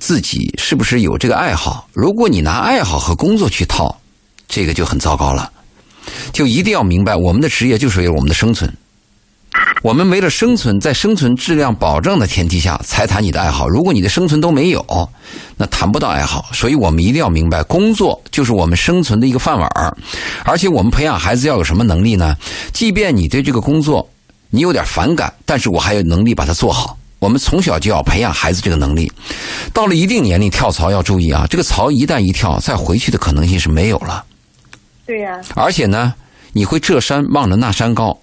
[0.00, 1.88] 自己是不是有这个爱好。
[1.92, 3.96] 如果你拿爱好和工作去套，
[4.48, 5.50] 这个就很糟糕了。
[6.32, 8.72] 就一定要明白，我们的职业就是为了我们的生存。
[9.82, 13.68] 我们为了生存，在生存质量保证的前提下，才谈你的爱好。
[13.68, 14.84] 如果你的生存都没有，
[15.56, 16.46] 那谈不到爱好。
[16.52, 19.96] 所以我们一定要明白，工作就是我们生存的一个饭碗
[20.44, 22.36] 而且我们培养孩子要有什么能力呢？
[22.72, 24.08] 即便你对这个工作
[24.50, 26.98] 你有点反感，但是我还有能力把它做好。
[27.18, 29.10] 我们从小就要培养孩子这个能力。
[29.72, 34.24] 到了一定年龄跳槽要注意啊，这个槽一旦一跳，再回去的可能性是没有了。
[35.06, 36.12] 对呀、而且呢，
[36.52, 38.16] 你会这山望着那山高。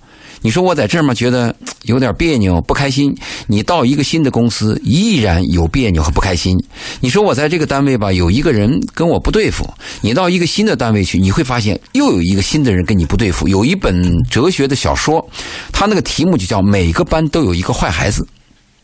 [0.45, 3.15] 你说我在这儿嘛，觉得 有点别扭、不开心。
[3.47, 6.61] 你到一个新的公司，依然有别扭和不开心。
[6.99, 9.65] 你说我在这个单位吧，有一个人跟我不对付。
[10.01, 13.47] 你到一个新的单位去，你会发现又有一个新的人跟你不对付。
[13.47, 15.25] 有一本哲学的小说，
[15.71, 18.27] 它那个题目就叫“每个班都有一个坏孩子”。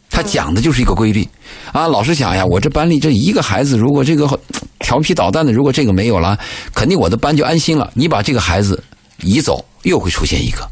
[0.10, 1.28] 他讲的就是一个规律
[1.72, 1.88] 啊！
[1.88, 4.28] 老师想呀，我这班里这一个孩子，如果这个
[4.80, 6.38] 调皮捣蛋的，如果这个没有了，
[6.74, 7.92] 肯定我的班就安心了。
[7.94, 8.84] 你把这个孩子
[9.22, 10.64] 移走，又会出现一个，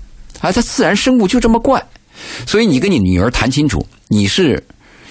[0.41, 1.81] 啊，他自然生物就这么怪。
[2.47, 4.61] 所以你跟你女儿谈清楚，你是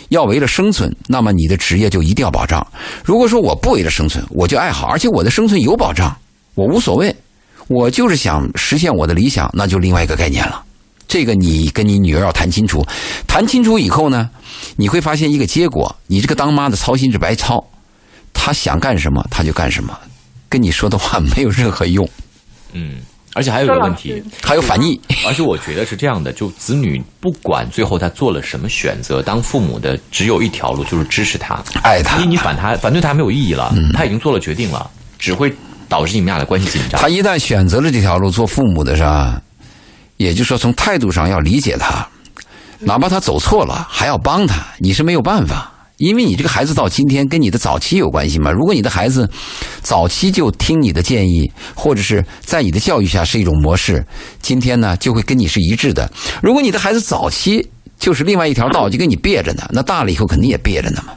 [0.09, 2.67] 要为了生存，那么你的职业就一定要保障。
[3.05, 6.15] 如果说我不为了生存，我就爱好，而且我的生存有保障，
[6.55, 7.15] 我无所谓，
[7.69, 10.65] 我就是想实现我的理想，那就另外一个概念了。
[11.09, 12.85] 这个你跟你女儿要谈清楚，
[13.27, 14.29] 谈清楚以后呢，
[14.77, 17.65] 你会发现一个结果，你这个当妈的操心是白操，
[18.33, 19.97] 她想干什么她就干什么，
[20.49, 22.09] 跟你说的话没有任何用，
[22.73, 22.97] 嗯，
[23.35, 25.01] 而且还有一个问题，还有反逆。
[25.27, 35.53] 而且我觉得是这样的，就子女不管最后他做了什么选择，当父母的只有一条路，就是支持他，爱他你你反他反对他没有意义了，他已经做了决定了，只会
[35.89, 37.09] 导致你们俩的关系紧张他。
[37.09, 39.41] 一旦选择了这条路，做父母的是吧？
[40.17, 42.07] 也就是说，从态度上要理解他，
[42.81, 45.73] 哪怕他走错了，还要帮他，你是没有办法。
[45.99, 48.51] 因为你这个孩子到今天跟你的早期有关系嘛。
[48.51, 49.27] 如果你的孩子
[49.81, 54.05] 早期就听你的建议，或者是在你的教育下是一种模式，
[54.43, 56.11] 今天呢就会跟你是一致的。
[56.43, 57.67] 如果你的孩子早期
[57.99, 61.15] 就是另外一条道，就跟你别着呢，那大了以后肯定也别着呢嘛。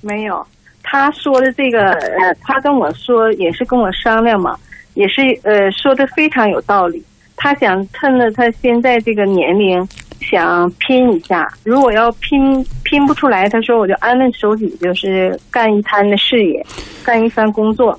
[0.00, 0.46] 没有，
[0.84, 4.56] 他说的这个，呃，他跟我说也是跟我商量嘛，
[4.94, 7.02] 也是呃说的非常有道理。
[7.36, 9.86] 他想趁着他现在这个年龄，
[10.20, 11.46] 想拼一下。
[11.62, 16.64] 如果要拼拼不出来，他说我就安分守己，就是干一摊的事业，
[17.04, 17.98] 干一番工作。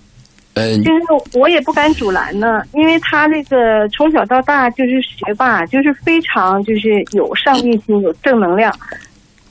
[0.56, 8.74] 呃，就是我也不敢阻拦呢，因为他这个从小到大就是学霸，就是非常就是有上进心、有正能量。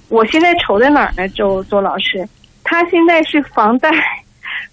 [0.09, 1.29] 我现在愁在哪儿呢？
[1.29, 2.27] 周周老师，
[2.63, 3.91] 他现在是房贷，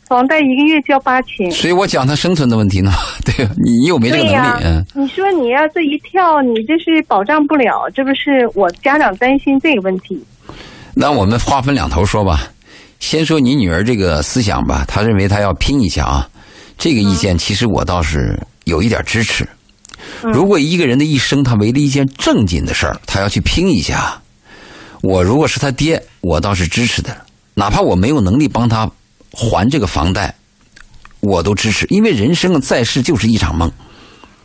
[0.07, 1.49] 房贷一个月交八千。
[1.51, 2.91] 所以我讲他生存的问题呢，
[3.25, 10.21] 对你又没这个能力，嗯，你说你要这一跳，你这是保障不了，这不是我家长担心这个问题。
[10.93, 12.51] 那我们划分两头说吧。
[12.99, 16.29] 先说你女儿这个思想吧，她认为她要拼一下啊，
[16.77, 19.47] 这个意见其实我倒是有一点支持。
[20.21, 24.21] 如果一个人的一生他为了一件正经的事儿，他要去拼一下，
[25.01, 27.15] 我如果是他爹，我倒是支持的，
[27.55, 28.87] 哪怕我没有能力帮他
[29.31, 30.33] 还这个房贷，
[31.19, 33.71] 我都支持，因为人生啊在世就是一场梦，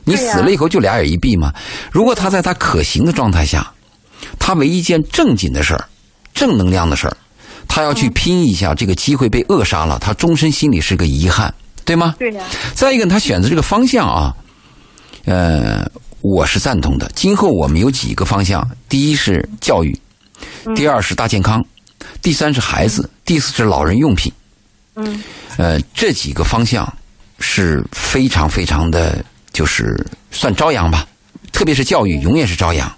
[0.05, 1.53] 你死了以后就俩眼一闭嘛。
[1.91, 3.71] 如果他在他可行的状态下，
[4.39, 5.89] 他为一件正经的事儿、
[6.33, 7.17] 正能量的事儿，
[7.67, 11.53] 他要去拼一下，这个机会被扼杀了，他终身心里是个遗憾，
[11.85, 12.15] 对吗？
[12.19, 12.45] 对呀、
[12.75, 14.35] 再一个，他选择这个方向啊，
[15.25, 15.85] 呃，
[16.21, 17.11] 我是赞同的。
[17.15, 19.99] 今后我们有几个方向：第一是教育，
[20.75, 21.65] 第二是大健康，
[22.23, 24.33] 第三是孩子，第四是老人用品。
[24.97, 25.23] 嗯，
[25.59, 26.91] 呃，这几个方向
[27.39, 31.07] 是非常非常的，就是算朝阳吧。
[31.53, 32.91] 特别是教育，永远是朝阳。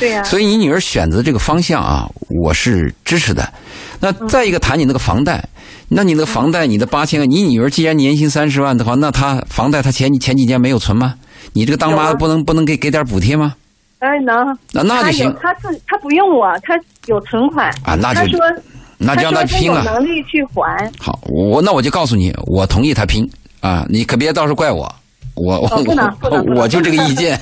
[0.00, 2.08] 对呀、所以你女儿选择这个方向啊，
[2.42, 3.52] 我是支持的。
[4.00, 5.48] 那再一个谈你那个房贷，
[5.88, 11.14] 那你那个房贷，你的八千万，你女儿既然年薪三十万的话，那她房贷她前前几年没有存吗？
[11.52, 13.54] 你这个当妈有啊不能不能给给点补贴吗？
[14.00, 14.34] 哎，能，
[14.72, 16.74] 那那就行他自他不用我，他
[17.06, 18.62] 有存款啊那就他说
[18.98, 19.82] 那就让他拼了。
[19.84, 20.90] 能力去还。
[20.98, 23.28] 好，我那我就告诉你，我同意他拼
[23.60, 24.90] 啊，你可别到时候怪我，
[25.34, 27.38] 我我哦不能我就这个意见。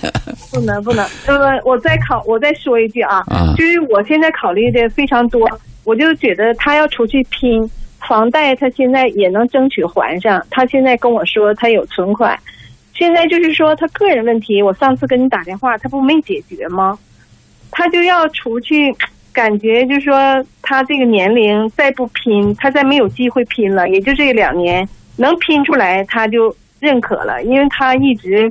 [0.50, 5.48] 不能不能，呃，我再考，我再说一句啊，啊就是我现在考虑的非常多，
[5.84, 7.68] 我就觉得他要出去拼
[8.06, 10.44] 房贷，他现在也能争取还上。
[10.50, 12.38] 他现在跟我说他有存款，
[12.94, 16.98] 现在就是说他个人问题，我上次跟你打电话，他不没解决吗？
[17.70, 18.94] 他就要出去，
[19.35, 28.51] 感觉就是说他这个年龄再不拼，他再没有机会拼了，也就这两年能拼出来，他就认可了，因为他一直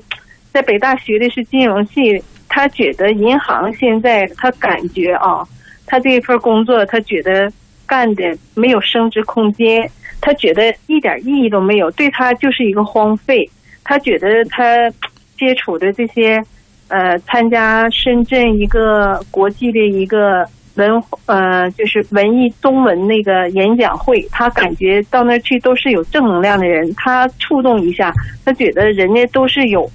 [0.52, 5.48] 在北大学的是金融系，他觉得银行现在他感觉啊，
[5.88, 7.52] 他这份工作他觉得
[7.88, 13.50] 干的没有升值空间，他觉得一点意义都没有，对他就是一个荒废。
[13.86, 14.90] 他觉得他
[15.38, 16.42] 接触的这些，
[16.88, 20.90] 呃，参加深圳一个国际的一个文
[21.28, 28.12] 呃，就是文艺中文那个演讲会，他感觉到那儿去都是有正能量的人，他触动一下，
[28.44, 29.90] 他觉得人家都是有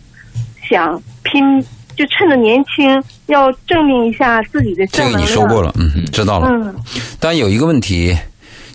[0.68, 1.42] 想拼，
[1.96, 5.22] 就趁着年轻要证明一下自己的这个正能量。
[5.22, 6.48] 你说过了，嗯，知道了。
[6.48, 6.74] 嗯，
[7.18, 8.16] 但有一个问题，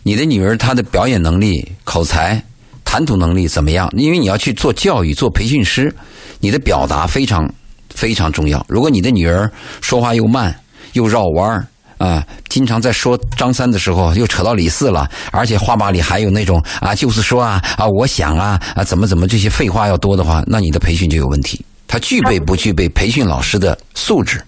[0.03, 2.43] 你的女儿她的表演能力、口才、
[2.83, 3.89] 谈吐能力怎么样？
[3.95, 5.93] 因为你要去做教育、做培训师，
[6.41, 7.49] 你的表达非常
[7.89, 8.65] 非常重要。
[8.67, 10.53] 如果你的女儿说话又慢
[10.91, 11.65] 又绕弯儿
[12.03, 21.63] 啊，经常在说张三的时候又扯到李四了，而且话吧里还有那种啊，就是说啊啊，我想啊啊，怎么怎么这些废话要多的话，那你的培训就有问题。
[21.87, 24.41] 他具备不具备培训老师的素质？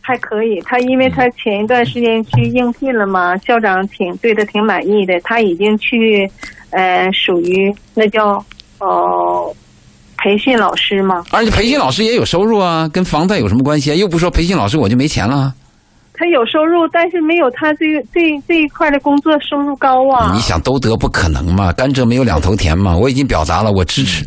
[0.00, 0.60] 还可以。
[0.64, 6.28] 他因为他前一段时间去应聘了嘛，校长挺对他挺满意的，他已经去，
[6.70, 8.44] 呃，属于那叫
[8.80, 9.54] 哦、
[10.18, 11.24] 培训老师嘛。
[11.30, 13.94] 而且培训老师也有收入啊，跟房贷有什么关系啊？
[13.94, 15.54] 又不说培训老师我就没钱了啊。
[16.16, 20.32] 他有收入，但是没有他这个这这一块的工作收入高啊。
[20.32, 21.72] 你想都得不可能嘛？
[21.72, 22.96] 甘蔗没有两头甜嘛？
[22.96, 24.24] 我已经表达了，我支持。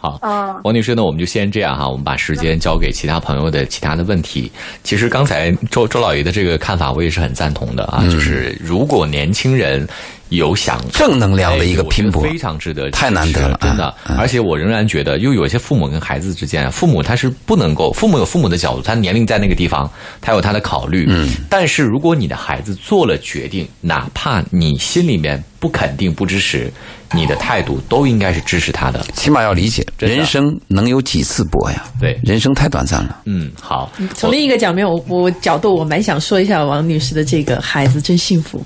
[0.00, 4.50] 好，啊王女士那，我们就先这样哈，我们把时间交给其他朋友的其他的问题。
[4.84, 9.84] 其实刚才周周老爷的这个看法，我也是很赞同的啊，嗯就是如果年轻人
[10.28, 13.92] 有想正能量的一个拼搏非常值得，太难得了真的。
[14.16, 21.06] 而且我仍然觉得，又有一些父母跟孩子之间，父母他是不能够，父母有父母的角度，他年龄在那个地方，他有他的考虑。
[21.08, 26.72] 嗯，但是如果你的孩子做了决定，哪怕你心里面不肯定、不支持，
[27.12, 29.04] 你的态度都应该是支持他的。
[29.14, 31.84] 起码要理解，人生能有几次搏呀？
[32.00, 33.22] 对人生太短暂了。
[33.24, 38.64] 嗯，好，从另一个角面，我我角度，我蛮想说一下王女士的这个孩子真幸福，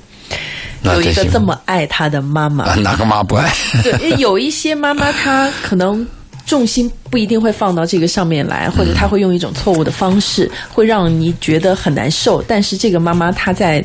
[0.83, 2.74] 有一个这么爱她的妈妈啊。
[2.83, 3.50] 哪个妈不爱？
[3.83, 6.07] 对，因为有一些妈妈她可能
[6.44, 12.42] 重心不一定会放到这个上面来，或者她会用一种错误的方式，会让你觉得很难受。
[12.42, 13.83] 但是这个妈妈她在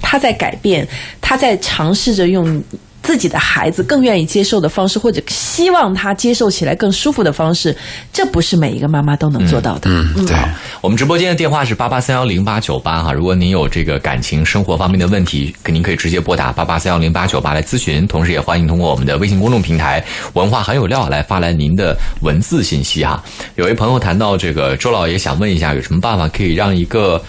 [0.00, 0.86] 她在改变，
[1.20, 2.62] 他在尝试着用。
[3.00, 7.74] 自己的孩子更愿意接受的方式，或者希望他接受起来更舒服的方式，
[8.12, 9.88] 这不是每一个妈妈都能做到的。
[9.88, 10.36] 嗯，对。
[10.82, 23.24] 我们直播间的电话是八八三幺零八九八哈，如果您有这个感情生活方面的问题，您可以直接拨打八八三幺零八九八来咨询，同时也欢迎通过我们的微信公众平台“文化很有料”来发来您的文字信息哈。
[23.54, 27.22] 有位朋友谈到这个，周老爷想问一下，有什么办法可以让一个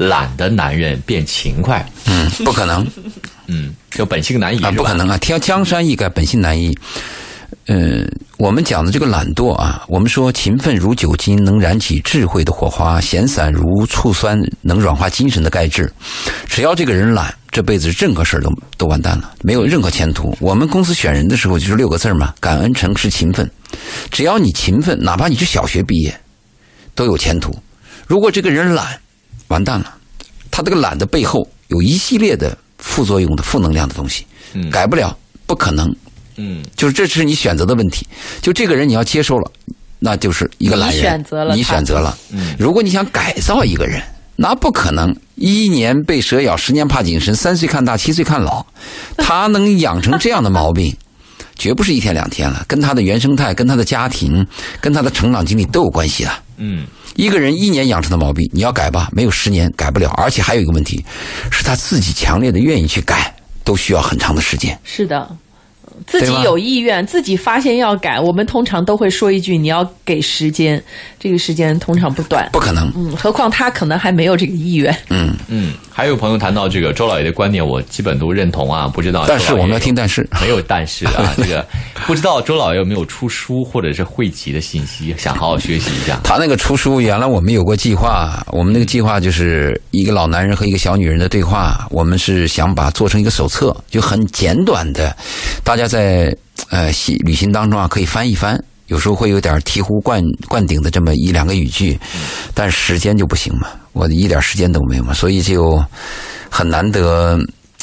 [0.00, 1.86] 懒的男人变勤快？
[2.06, 2.86] 嗯，不可能。
[3.48, 5.18] 嗯，就本性难移啊，不可能啊！
[5.18, 6.74] 天江山易改，本性难移。
[7.66, 8.08] 嗯，
[8.38, 15.92] 我们讲的这个懒惰啊，我们说勤奋如酒精，能燃起智慧的火花；闲散如醋酸，能软化精神的钙质。
[16.48, 20.34] 只要这个人懒，这辈子任何事儿都都完蛋了，没有任何前途。
[20.40, 23.48] 我们公司选人的时候就是六个字嘛：感恩、诚实、勤奋。
[24.10, 26.18] 只要你勤奋，哪怕你是小学毕业，
[26.94, 27.54] 都有前途。
[28.06, 28.98] 如果这个人懒，
[29.50, 29.94] 完蛋了。
[30.50, 34.26] 他这个懒的背后有一系列的副作用的负能量的东西，
[34.70, 35.94] 改不了，不可能。
[36.36, 38.06] 嗯，就是这是你选择的问题。
[38.42, 39.52] 就这个人你要接受了，
[39.98, 40.98] 那就是一个懒人。
[40.98, 42.16] 你选择了，你选择了。
[42.32, 44.02] 嗯，如果你想改造一个人，
[44.36, 45.14] 那不可能。
[45.36, 48.64] 一年被蛇咬，十年怕井绳，三岁看大，七岁看老。
[49.16, 50.94] 他能养成这样的毛病，
[51.56, 54.46] 绝不是一天两天了，跟他的原生态、跟他的家庭、
[54.80, 56.30] 跟他的成长经历都有关系的。
[56.60, 60.10] 嗯，一个人一年养成的毛病，你要改吧，没有十年改不了。
[60.16, 61.04] 而且还有一个问题，
[61.50, 64.78] 是他自己强烈的愿意去改，都需要很长的时间。
[64.84, 65.28] 是的。
[66.06, 70.82] 自己有意愿，自己发现要改，我们通常都会说一句：“你要给时间。”
[71.20, 72.90] 这个时间通常不短，不可能。
[72.96, 74.96] 嗯，何况他可能还没有这个意愿。
[75.10, 75.74] 嗯嗯。
[76.00, 78.88] 还有朋友谈到这个周老爷的观点，我基本都认同啊。
[78.88, 81.34] 不知道，但是我们要听但是，没有但是啊。
[81.36, 81.62] 这个
[82.08, 86.18] 不知道周老爷有没有出书或者是汇集的信息，想好好学习一下。
[86.24, 95.14] 他那个出书，原来我们有过计划，我们那个计划就是一个老男人和一个小女人的对话，我们是想把做成一个手册，就很简短的，
[95.62, 96.34] 大家在
[96.70, 96.90] 呃
[97.26, 98.58] 旅行当中啊可以翻一翻。
[98.86, 101.96] 有时候会有点醍醐灌灌顶的这么一两个语句，
[102.54, 105.82] 但时间就不行嘛，我一点时间都没有嘛，所以就
[106.48, 107.38] 很难得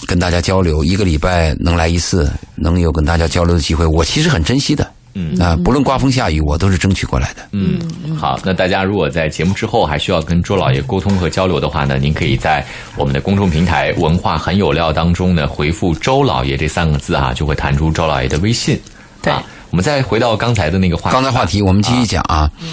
[0.08, 0.84] 跟大家交流。
[0.84, 4.88] 一个礼拜能来一次，能有跟大家交流的机会，我其实很珍惜的。
[5.20, 7.42] 嗯啊，不论刮风下雨，我都是争取过来的。
[7.52, 7.80] 嗯，
[8.16, 12.64] 好，那大家如果在节目之后还需要跟周老爷沟通和交流的话呢，您可以在
[12.96, 18.80] 我们的公众平台“文化很有料”当中呢回复“周老爷”这三个字啊，就会弹出周老爷的微信。
[19.22, 19.34] 对。
[19.70, 22.50] 我们再回到刚才的那个话，刚才话题，我们继续讲啊。
[22.62, 22.70] 嗯，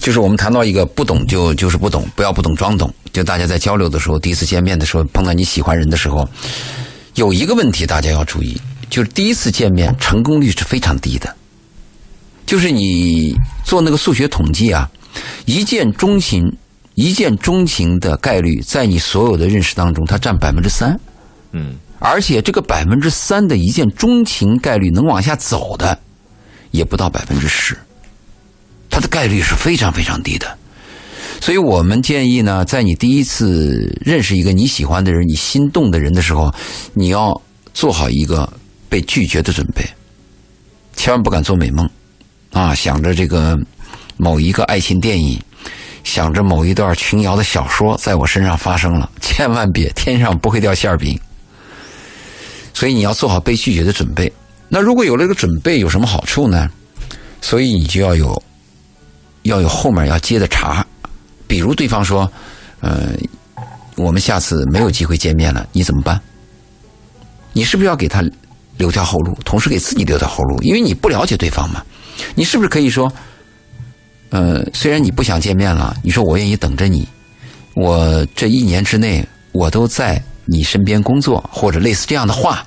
[0.00, 2.92] 就是我们谈到一个不懂就就是不懂，不要不懂装懂。
[3.12, 6.28] 就大家在交流的时候，第一次见面的时候，碰到你喜欢人的时候，
[7.14, 11.34] 有一个问题大家要注意，就是第一次见面成功率是非常低的。
[12.44, 14.90] 就是你做那个数学统计啊，
[15.46, 16.44] 一见钟情，
[16.94, 20.98] 一见钟情的概率，在你所有的认识当中，它占百分之三。
[21.52, 21.76] 嗯。
[22.00, 25.98] 而且这个百分之三的一见钟情概率能往下走的，
[26.70, 27.74] 也不到百分之十，
[28.90, 30.58] 它的概率是非常非常低的。
[31.40, 36.50] 所以我们建议呢，在你第一次认识一个你喜欢的人、你心动的人的时候，
[36.94, 37.38] 你要
[37.74, 38.50] 做好一个
[38.88, 39.84] 被拒绝的准备，
[40.96, 41.88] 千万不敢做美梦
[42.52, 42.74] 啊！
[42.74, 43.58] 想着这个
[44.16, 45.38] 某一个爱情电影，
[46.02, 51.18] 想着某一段琼瑶的小说在我身上发生了，千万别，天上不会掉馅饼。
[52.72, 54.32] 所以你要做好被拒绝的准备。
[54.68, 56.70] 那如果有了这个准备，有什么好处呢？
[57.42, 58.42] 所以你就要有，
[59.44, 60.86] 要有后面要接的茬。
[61.46, 62.30] 比如对方说
[62.82, 63.12] ：“呃，
[63.96, 66.20] 我们下次没有机会见面了，你怎么办？”
[67.54, 68.22] 你是不是要给他
[68.76, 70.60] 留条后路，同时给自己留条后路？
[70.62, 71.82] 因为你不了解对方嘛。
[72.34, 73.10] 你是不是可以说
[74.28, 77.08] ：“呃，虽然你不想见面了，你说我愿意等着你，
[77.74, 82.66] 我这一年之内我都在。”你身边工作或者类似这样的话，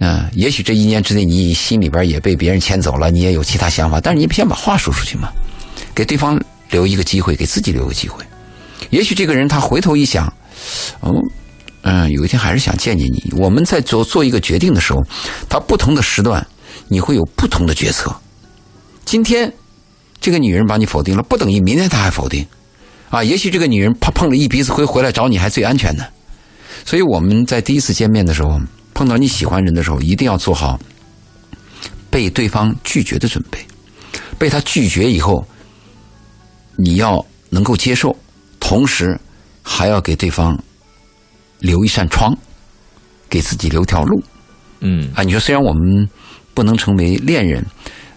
[0.00, 5.30] 嗯，也许这一年之内你心里边也被别人牵走了，你也有其他想法，但是你不先把话说出去嘛，
[5.94, 8.24] 给对方留一个机会，给自己留个机会。
[8.90, 10.26] 也许这个人他回头一想，
[11.00, 11.14] 哦，
[11.82, 13.32] 嗯，有一天还是想见见你。
[13.36, 15.00] 我们在做做一个决定的时候，
[15.48, 16.46] 他不同的时段
[16.88, 18.14] 你会有不同的决策。
[19.04, 19.52] 今天
[20.20, 22.46] 这个女人把你否定了，不等于明天她还否定
[23.10, 23.22] 啊。
[23.22, 26.04] 也许这个女人怕碰了一鼻子灰回来找你还最安全呢。
[26.84, 28.60] 所以我们在第一次见面的时候，
[28.94, 30.78] 碰到你喜欢人的时候，一定要做好
[32.10, 33.58] 被对方拒绝的准备。
[34.38, 35.46] 被他拒绝以后，
[36.76, 38.16] 你要能够接受，
[38.58, 39.18] 同时
[39.62, 40.58] 还要给对方
[41.58, 42.36] 留一扇窗，
[43.28, 44.22] 给自己留条路。
[44.80, 46.08] 嗯啊，你说虽然我们
[46.54, 47.64] 不能成为恋人，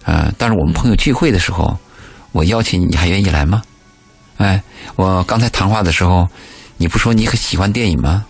[0.04, 1.76] 啊，但是我们朋友聚会的时候，
[2.32, 3.62] 我邀请你，你还愿意来吗？
[4.38, 4.62] 哎，
[4.96, 6.28] 我刚才谈话的时候，
[6.76, 8.26] 你不说你很喜欢电影吗？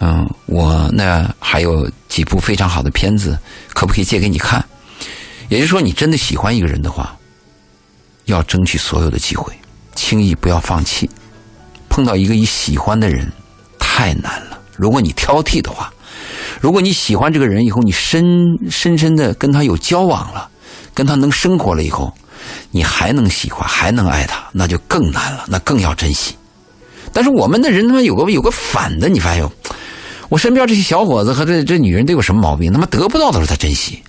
[0.00, 3.38] 嗯，我那还有几部非常好的片子，
[3.72, 4.64] 可不可以借给你看？
[5.48, 7.16] 也就是说，你真的喜欢一个人的话，
[8.26, 9.52] 要争取所有的机会，
[9.94, 11.08] 轻易不要放弃。
[11.88, 13.30] 碰到一个你喜欢的人
[13.78, 14.58] 太难了。
[14.76, 15.92] 如果你挑剔的话，
[16.60, 18.24] 如果你喜欢这个人以后，你深
[18.70, 20.48] 深深的跟他有交往了，
[20.92, 22.12] 跟他能生活了以后，
[22.70, 26.34] 你还能喜欢，还能爱他，那就更难了，那更要珍惜。
[27.12, 29.52] 但是我们的人他妈有个有个反的，你发现有？
[30.28, 32.72] 我身边这些小伙子和这这女人都有什么毛病？
[32.72, 34.02] 他妈得不到的时候他珍惜，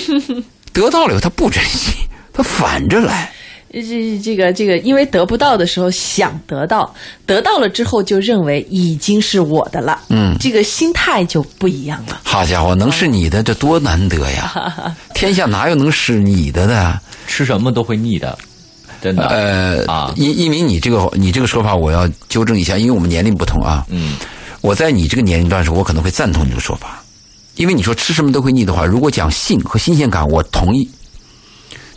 [0.74, 3.32] 得到了以后他不珍惜，他反着来。
[3.72, 6.94] 这这个这个，因为得不到的时候想得到，
[7.24, 9.98] 得到了之后就认为已经是我的了。
[10.10, 12.20] 嗯，这个心态就不一样了。
[12.22, 14.94] 好家伙，能是你的这多难得呀！
[15.14, 17.00] 天下哪有能是你的的？
[17.26, 18.36] 吃什么都会腻的，
[19.00, 19.26] 真的。
[19.28, 23.86] 呃啊，一一鸣，你这个你这个说法我要纠正一下，因为我们年龄不同啊。
[23.88, 24.16] 嗯，
[24.60, 27.02] 我在你这个年龄段时候，我可能会赞同你这个说法，
[27.56, 30.86] 因为你说吃什么都会腻的话，如果讲性和新鲜感，我同意。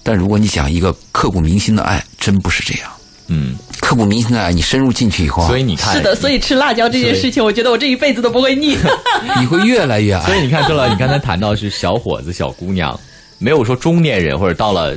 [0.08, 2.92] 但如果你讲一个刻骨铭心的爱，真不是这样。
[3.28, 8.78] 嗯，刻骨铭心的爱，你深入进去以后啊，所以你看，是的，所以吃辣椒这件事情，我觉得我这一辈子都不会腻。
[9.42, 10.24] 你会越来越爱。
[10.24, 12.98] 所以你看，周老，你刚才谈到是小伙子、小姑娘，
[13.40, 14.96] 没有说中年人或者到了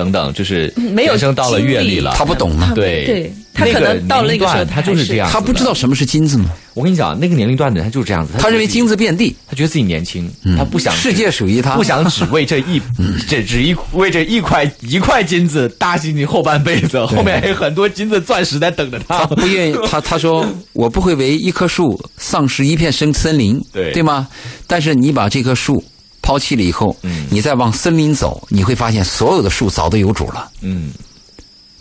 [0.00, 2.72] 等等，就是没有人生到了阅历了，他不懂吗？
[2.74, 6.46] 对对，他可能到了那个段，他就是这样，他不知道什么是金子吗？
[6.72, 12.80] 我跟你讲，那个年龄段的人他就是这样子，他认为金子，遍地，他觉得自己年轻，他不想世界属于他，不想只为这一
[13.28, 19.18] 这只一为这一块一块金子搭进你后半辈子，后面还有很多金子钻石在等着他。
[19.18, 23.92] 他不愿意， 他他说我不会为一棵树丧失一片森森林，对。
[23.92, 24.28] 对吗？
[24.66, 25.84] 但是你把这棵树
[26.30, 27.26] 抛弃了以后，嗯。
[27.28, 30.92] 你再往森林走，你会发现所有的树早都有主了，嗯，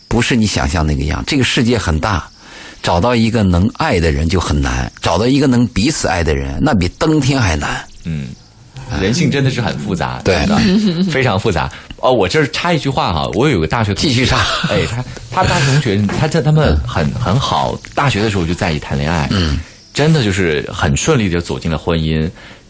[0.08, 1.24] 不是你想象那个样。
[1.28, 2.28] 这个世界很大，
[2.82, 7.86] 找到一个能爱的人就很难，找到一个能彼此爱的人，那比登天还难。
[8.06, 8.30] 嗯，
[9.00, 10.44] 人性真的是很复杂，对。
[10.48, 10.58] 的。
[11.12, 11.72] 非常复杂。
[11.98, 14.08] 哦，我这儿插一句话哈，我有个大学同学。
[14.10, 14.38] 继续插。
[14.70, 19.60] 哎，他他大学同学， 他这他们很很好，大学的时候就在一起谈恋爱，嗯，
[19.94, 22.30] 真的就是很顺利的走进了婚姻，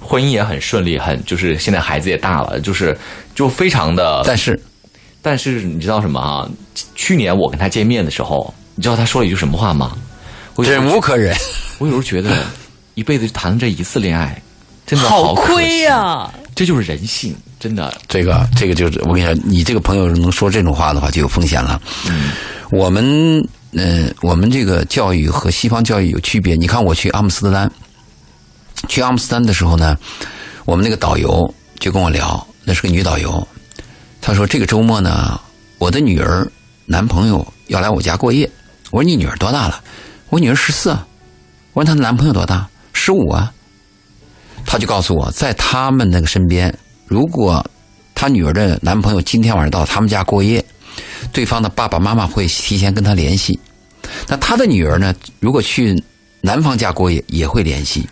[0.09, 2.97] 婚姻也很顺利，很就是现在孩子也大了，就是
[3.35, 4.59] 就非常的，但是
[5.21, 6.49] 但是你知道什么啊？
[6.95, 9.95] 去年我跟他见面的时候，你知道他说了一句什么话吗？
[10.57, 11.35] 忍无可忍，
[11.77, 12.43] 我有时候觉得
[12.95, 14.41] 一辈子就谈这一次恋爱，
[14.87, 17.93] 真的好亏呀、这就是人性，真的。
[18.07, 21.79] 这个这个就是我跟你说，你这个朋友能说这种话的话，就有风险了。
[22.71, 23.39] 我们
[23.73, 26.55] 嗯，我们这个教育和西方教育有区别。
[26.55, 27.71] 你看，我去阿姆斯特丹，
[28.87, 29.97] 去阿姆斯丹的时候呢，
[30.65, 33.47] 我们那个导游就跟我聊，那是个女导游，
[34.21, 35.39] 她说这个周末呢，
[35.77, 36.49] 我的女儿
[36.85, 38.49] 男朋友要来我家过夜。
[38.91, 39.83] 我说你女儿多大了？
[40.29, 41.05] 我女儿十四啊。
[41.73, 42.67] 我说她的男朋友多大？
[42.93, 43.53] 十五啊。
[44.65, 46.75] 她就告诉我，在他们那个身边，
[47.05, 47.63] 如果
[48.15, 50.63] 她女儿的男朋友今天晚上到他们家过夜，
[51.31, 53.59] 对方的爸爸妈妈会提前跟她联系。
[54.27, 56.03] 那她的女儿呢，如果去
[56.41, 58.07] 男方家过夜，也会联系。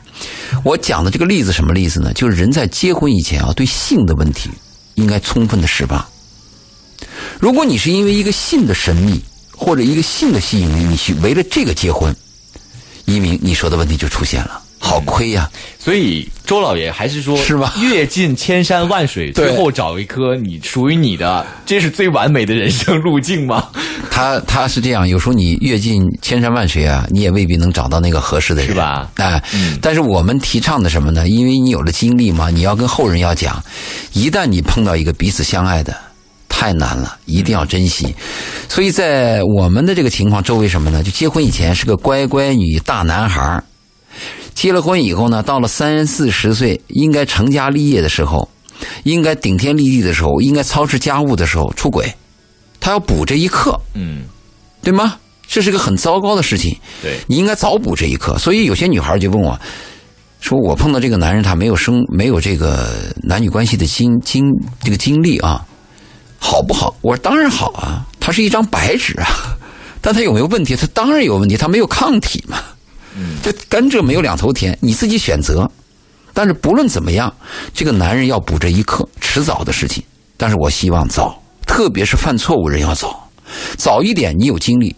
[0.64, 2.12] 我讲的这个例子什么例子呢？
[2.14, 4.50] 就是人在结婚以前啊，对性的问题
[4.96, 6.04] 应该充分的释放。
[7.40, 9.22] 如果你是因为一个性的神秘
[9.56, 12.16] 或者一个性的吸引力，你去为了这个结婚，
[13.06, 15.50] 一鸣你说的问题就出现了，好亏呀、
[15.80, 23.70] 所以周老爷还是说，是吧阅尽千山万水， 最后找一颗你属于你的，这是最完美的人生路径吗？
[24.12, 29.42] 他他是这样，有时候你阅尽千山万水啊，你也未必能找到那个合适的人，是吧哎，
[29.82, 31.28] 但是我们提倡的什么呢？
[31.28, 33.62] 因为你有了经历嘛，你要跟后人要讲，
[34.14, 35.96] 一旦你碰到一个彼此相爱的，
[36.48, 38.16] 太难了，一定要珍惜。
[38.70, 41.04] 所以在我们的这个情况，周围什么呢？
[41.04, 43.64] 就结婚以前是个乖乖女大男孩儿
[44.58, 48.50] 结了婚以后呢，到了三四十岁，应该成家立业的时候，
[49.04, 52.12] 应该顶天立地的时候，应该操持家务的时候出轨，
[52.80, 53.80] 他要补这一课。
[53.94, 54.24] 嗯，
[54.82, 55.20] 对吗？
[55.48, 58.36] 这是个很糟糕的事情，对，你应该早补这一课。
[58.40, 59.56] 所以有些女孩就问我，
[60.42, 64.44] 说我碰到这个男人，他没有生没有这个男女关系的经经
[64.82, 65.64] 这个经历啊，
[66.40, 66.96] 好不好？
[67.02, 69.56] 我说当然好啊，他是一张白纸啊，
[70.02, 70.76] 但他有没有问题？
[70.76, 72.58] 他当然有问题，他没有抗体嘛。
[73.18, 75.70] 嗯，这甘蔗没有两头甜，你自己选择。
[76.34, 77.34] 但是不论怎么样，
[77.74, 80.04] 这个男人要补这一课，迟早的事情。
[80.38, 83.28] 但是我希望早，特别是犯错误人要早，
[83.76, 84.38] 早一点。
[84.38, 84.96] 你有精力，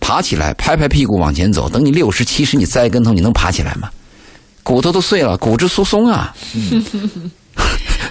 [0.00, 1.68] 爬起来，拍拍屁股往前走。
[1.68, 3.88] 等你六十七十，你栽跟头，你能爬起来吗？
[4.64, 6.34] 骨头都碎了，骨质疏松啊。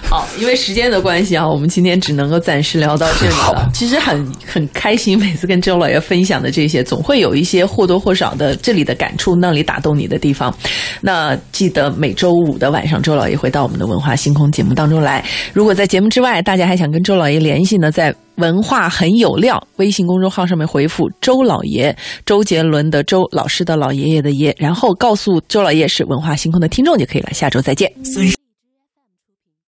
[0.08, 3.70] 好， 因为时间的关系啊，我们今天只能够暂时聊到这里了。
[3.72, 10.52] 其实很很开心，每次跟周老爷分享的这些，总会有一些或多或少的这里的感触，那里打动你的地方。
[11.00, 15.24] 那记得每周五的晚上，周老爷会到我们的文化星空节目当中来。
[15.52, 21.96] 如果在节目之外，大家还想跟周老爷联系呢，在文化很有料微信公众号上面回复“周老爷”，
[22.26, 27.30] 周杰伦的周，老师的老爷爷的爷，然后告诉周老爷是文化星空的听众就可以了。
[27.32, 27.88] 下周再见。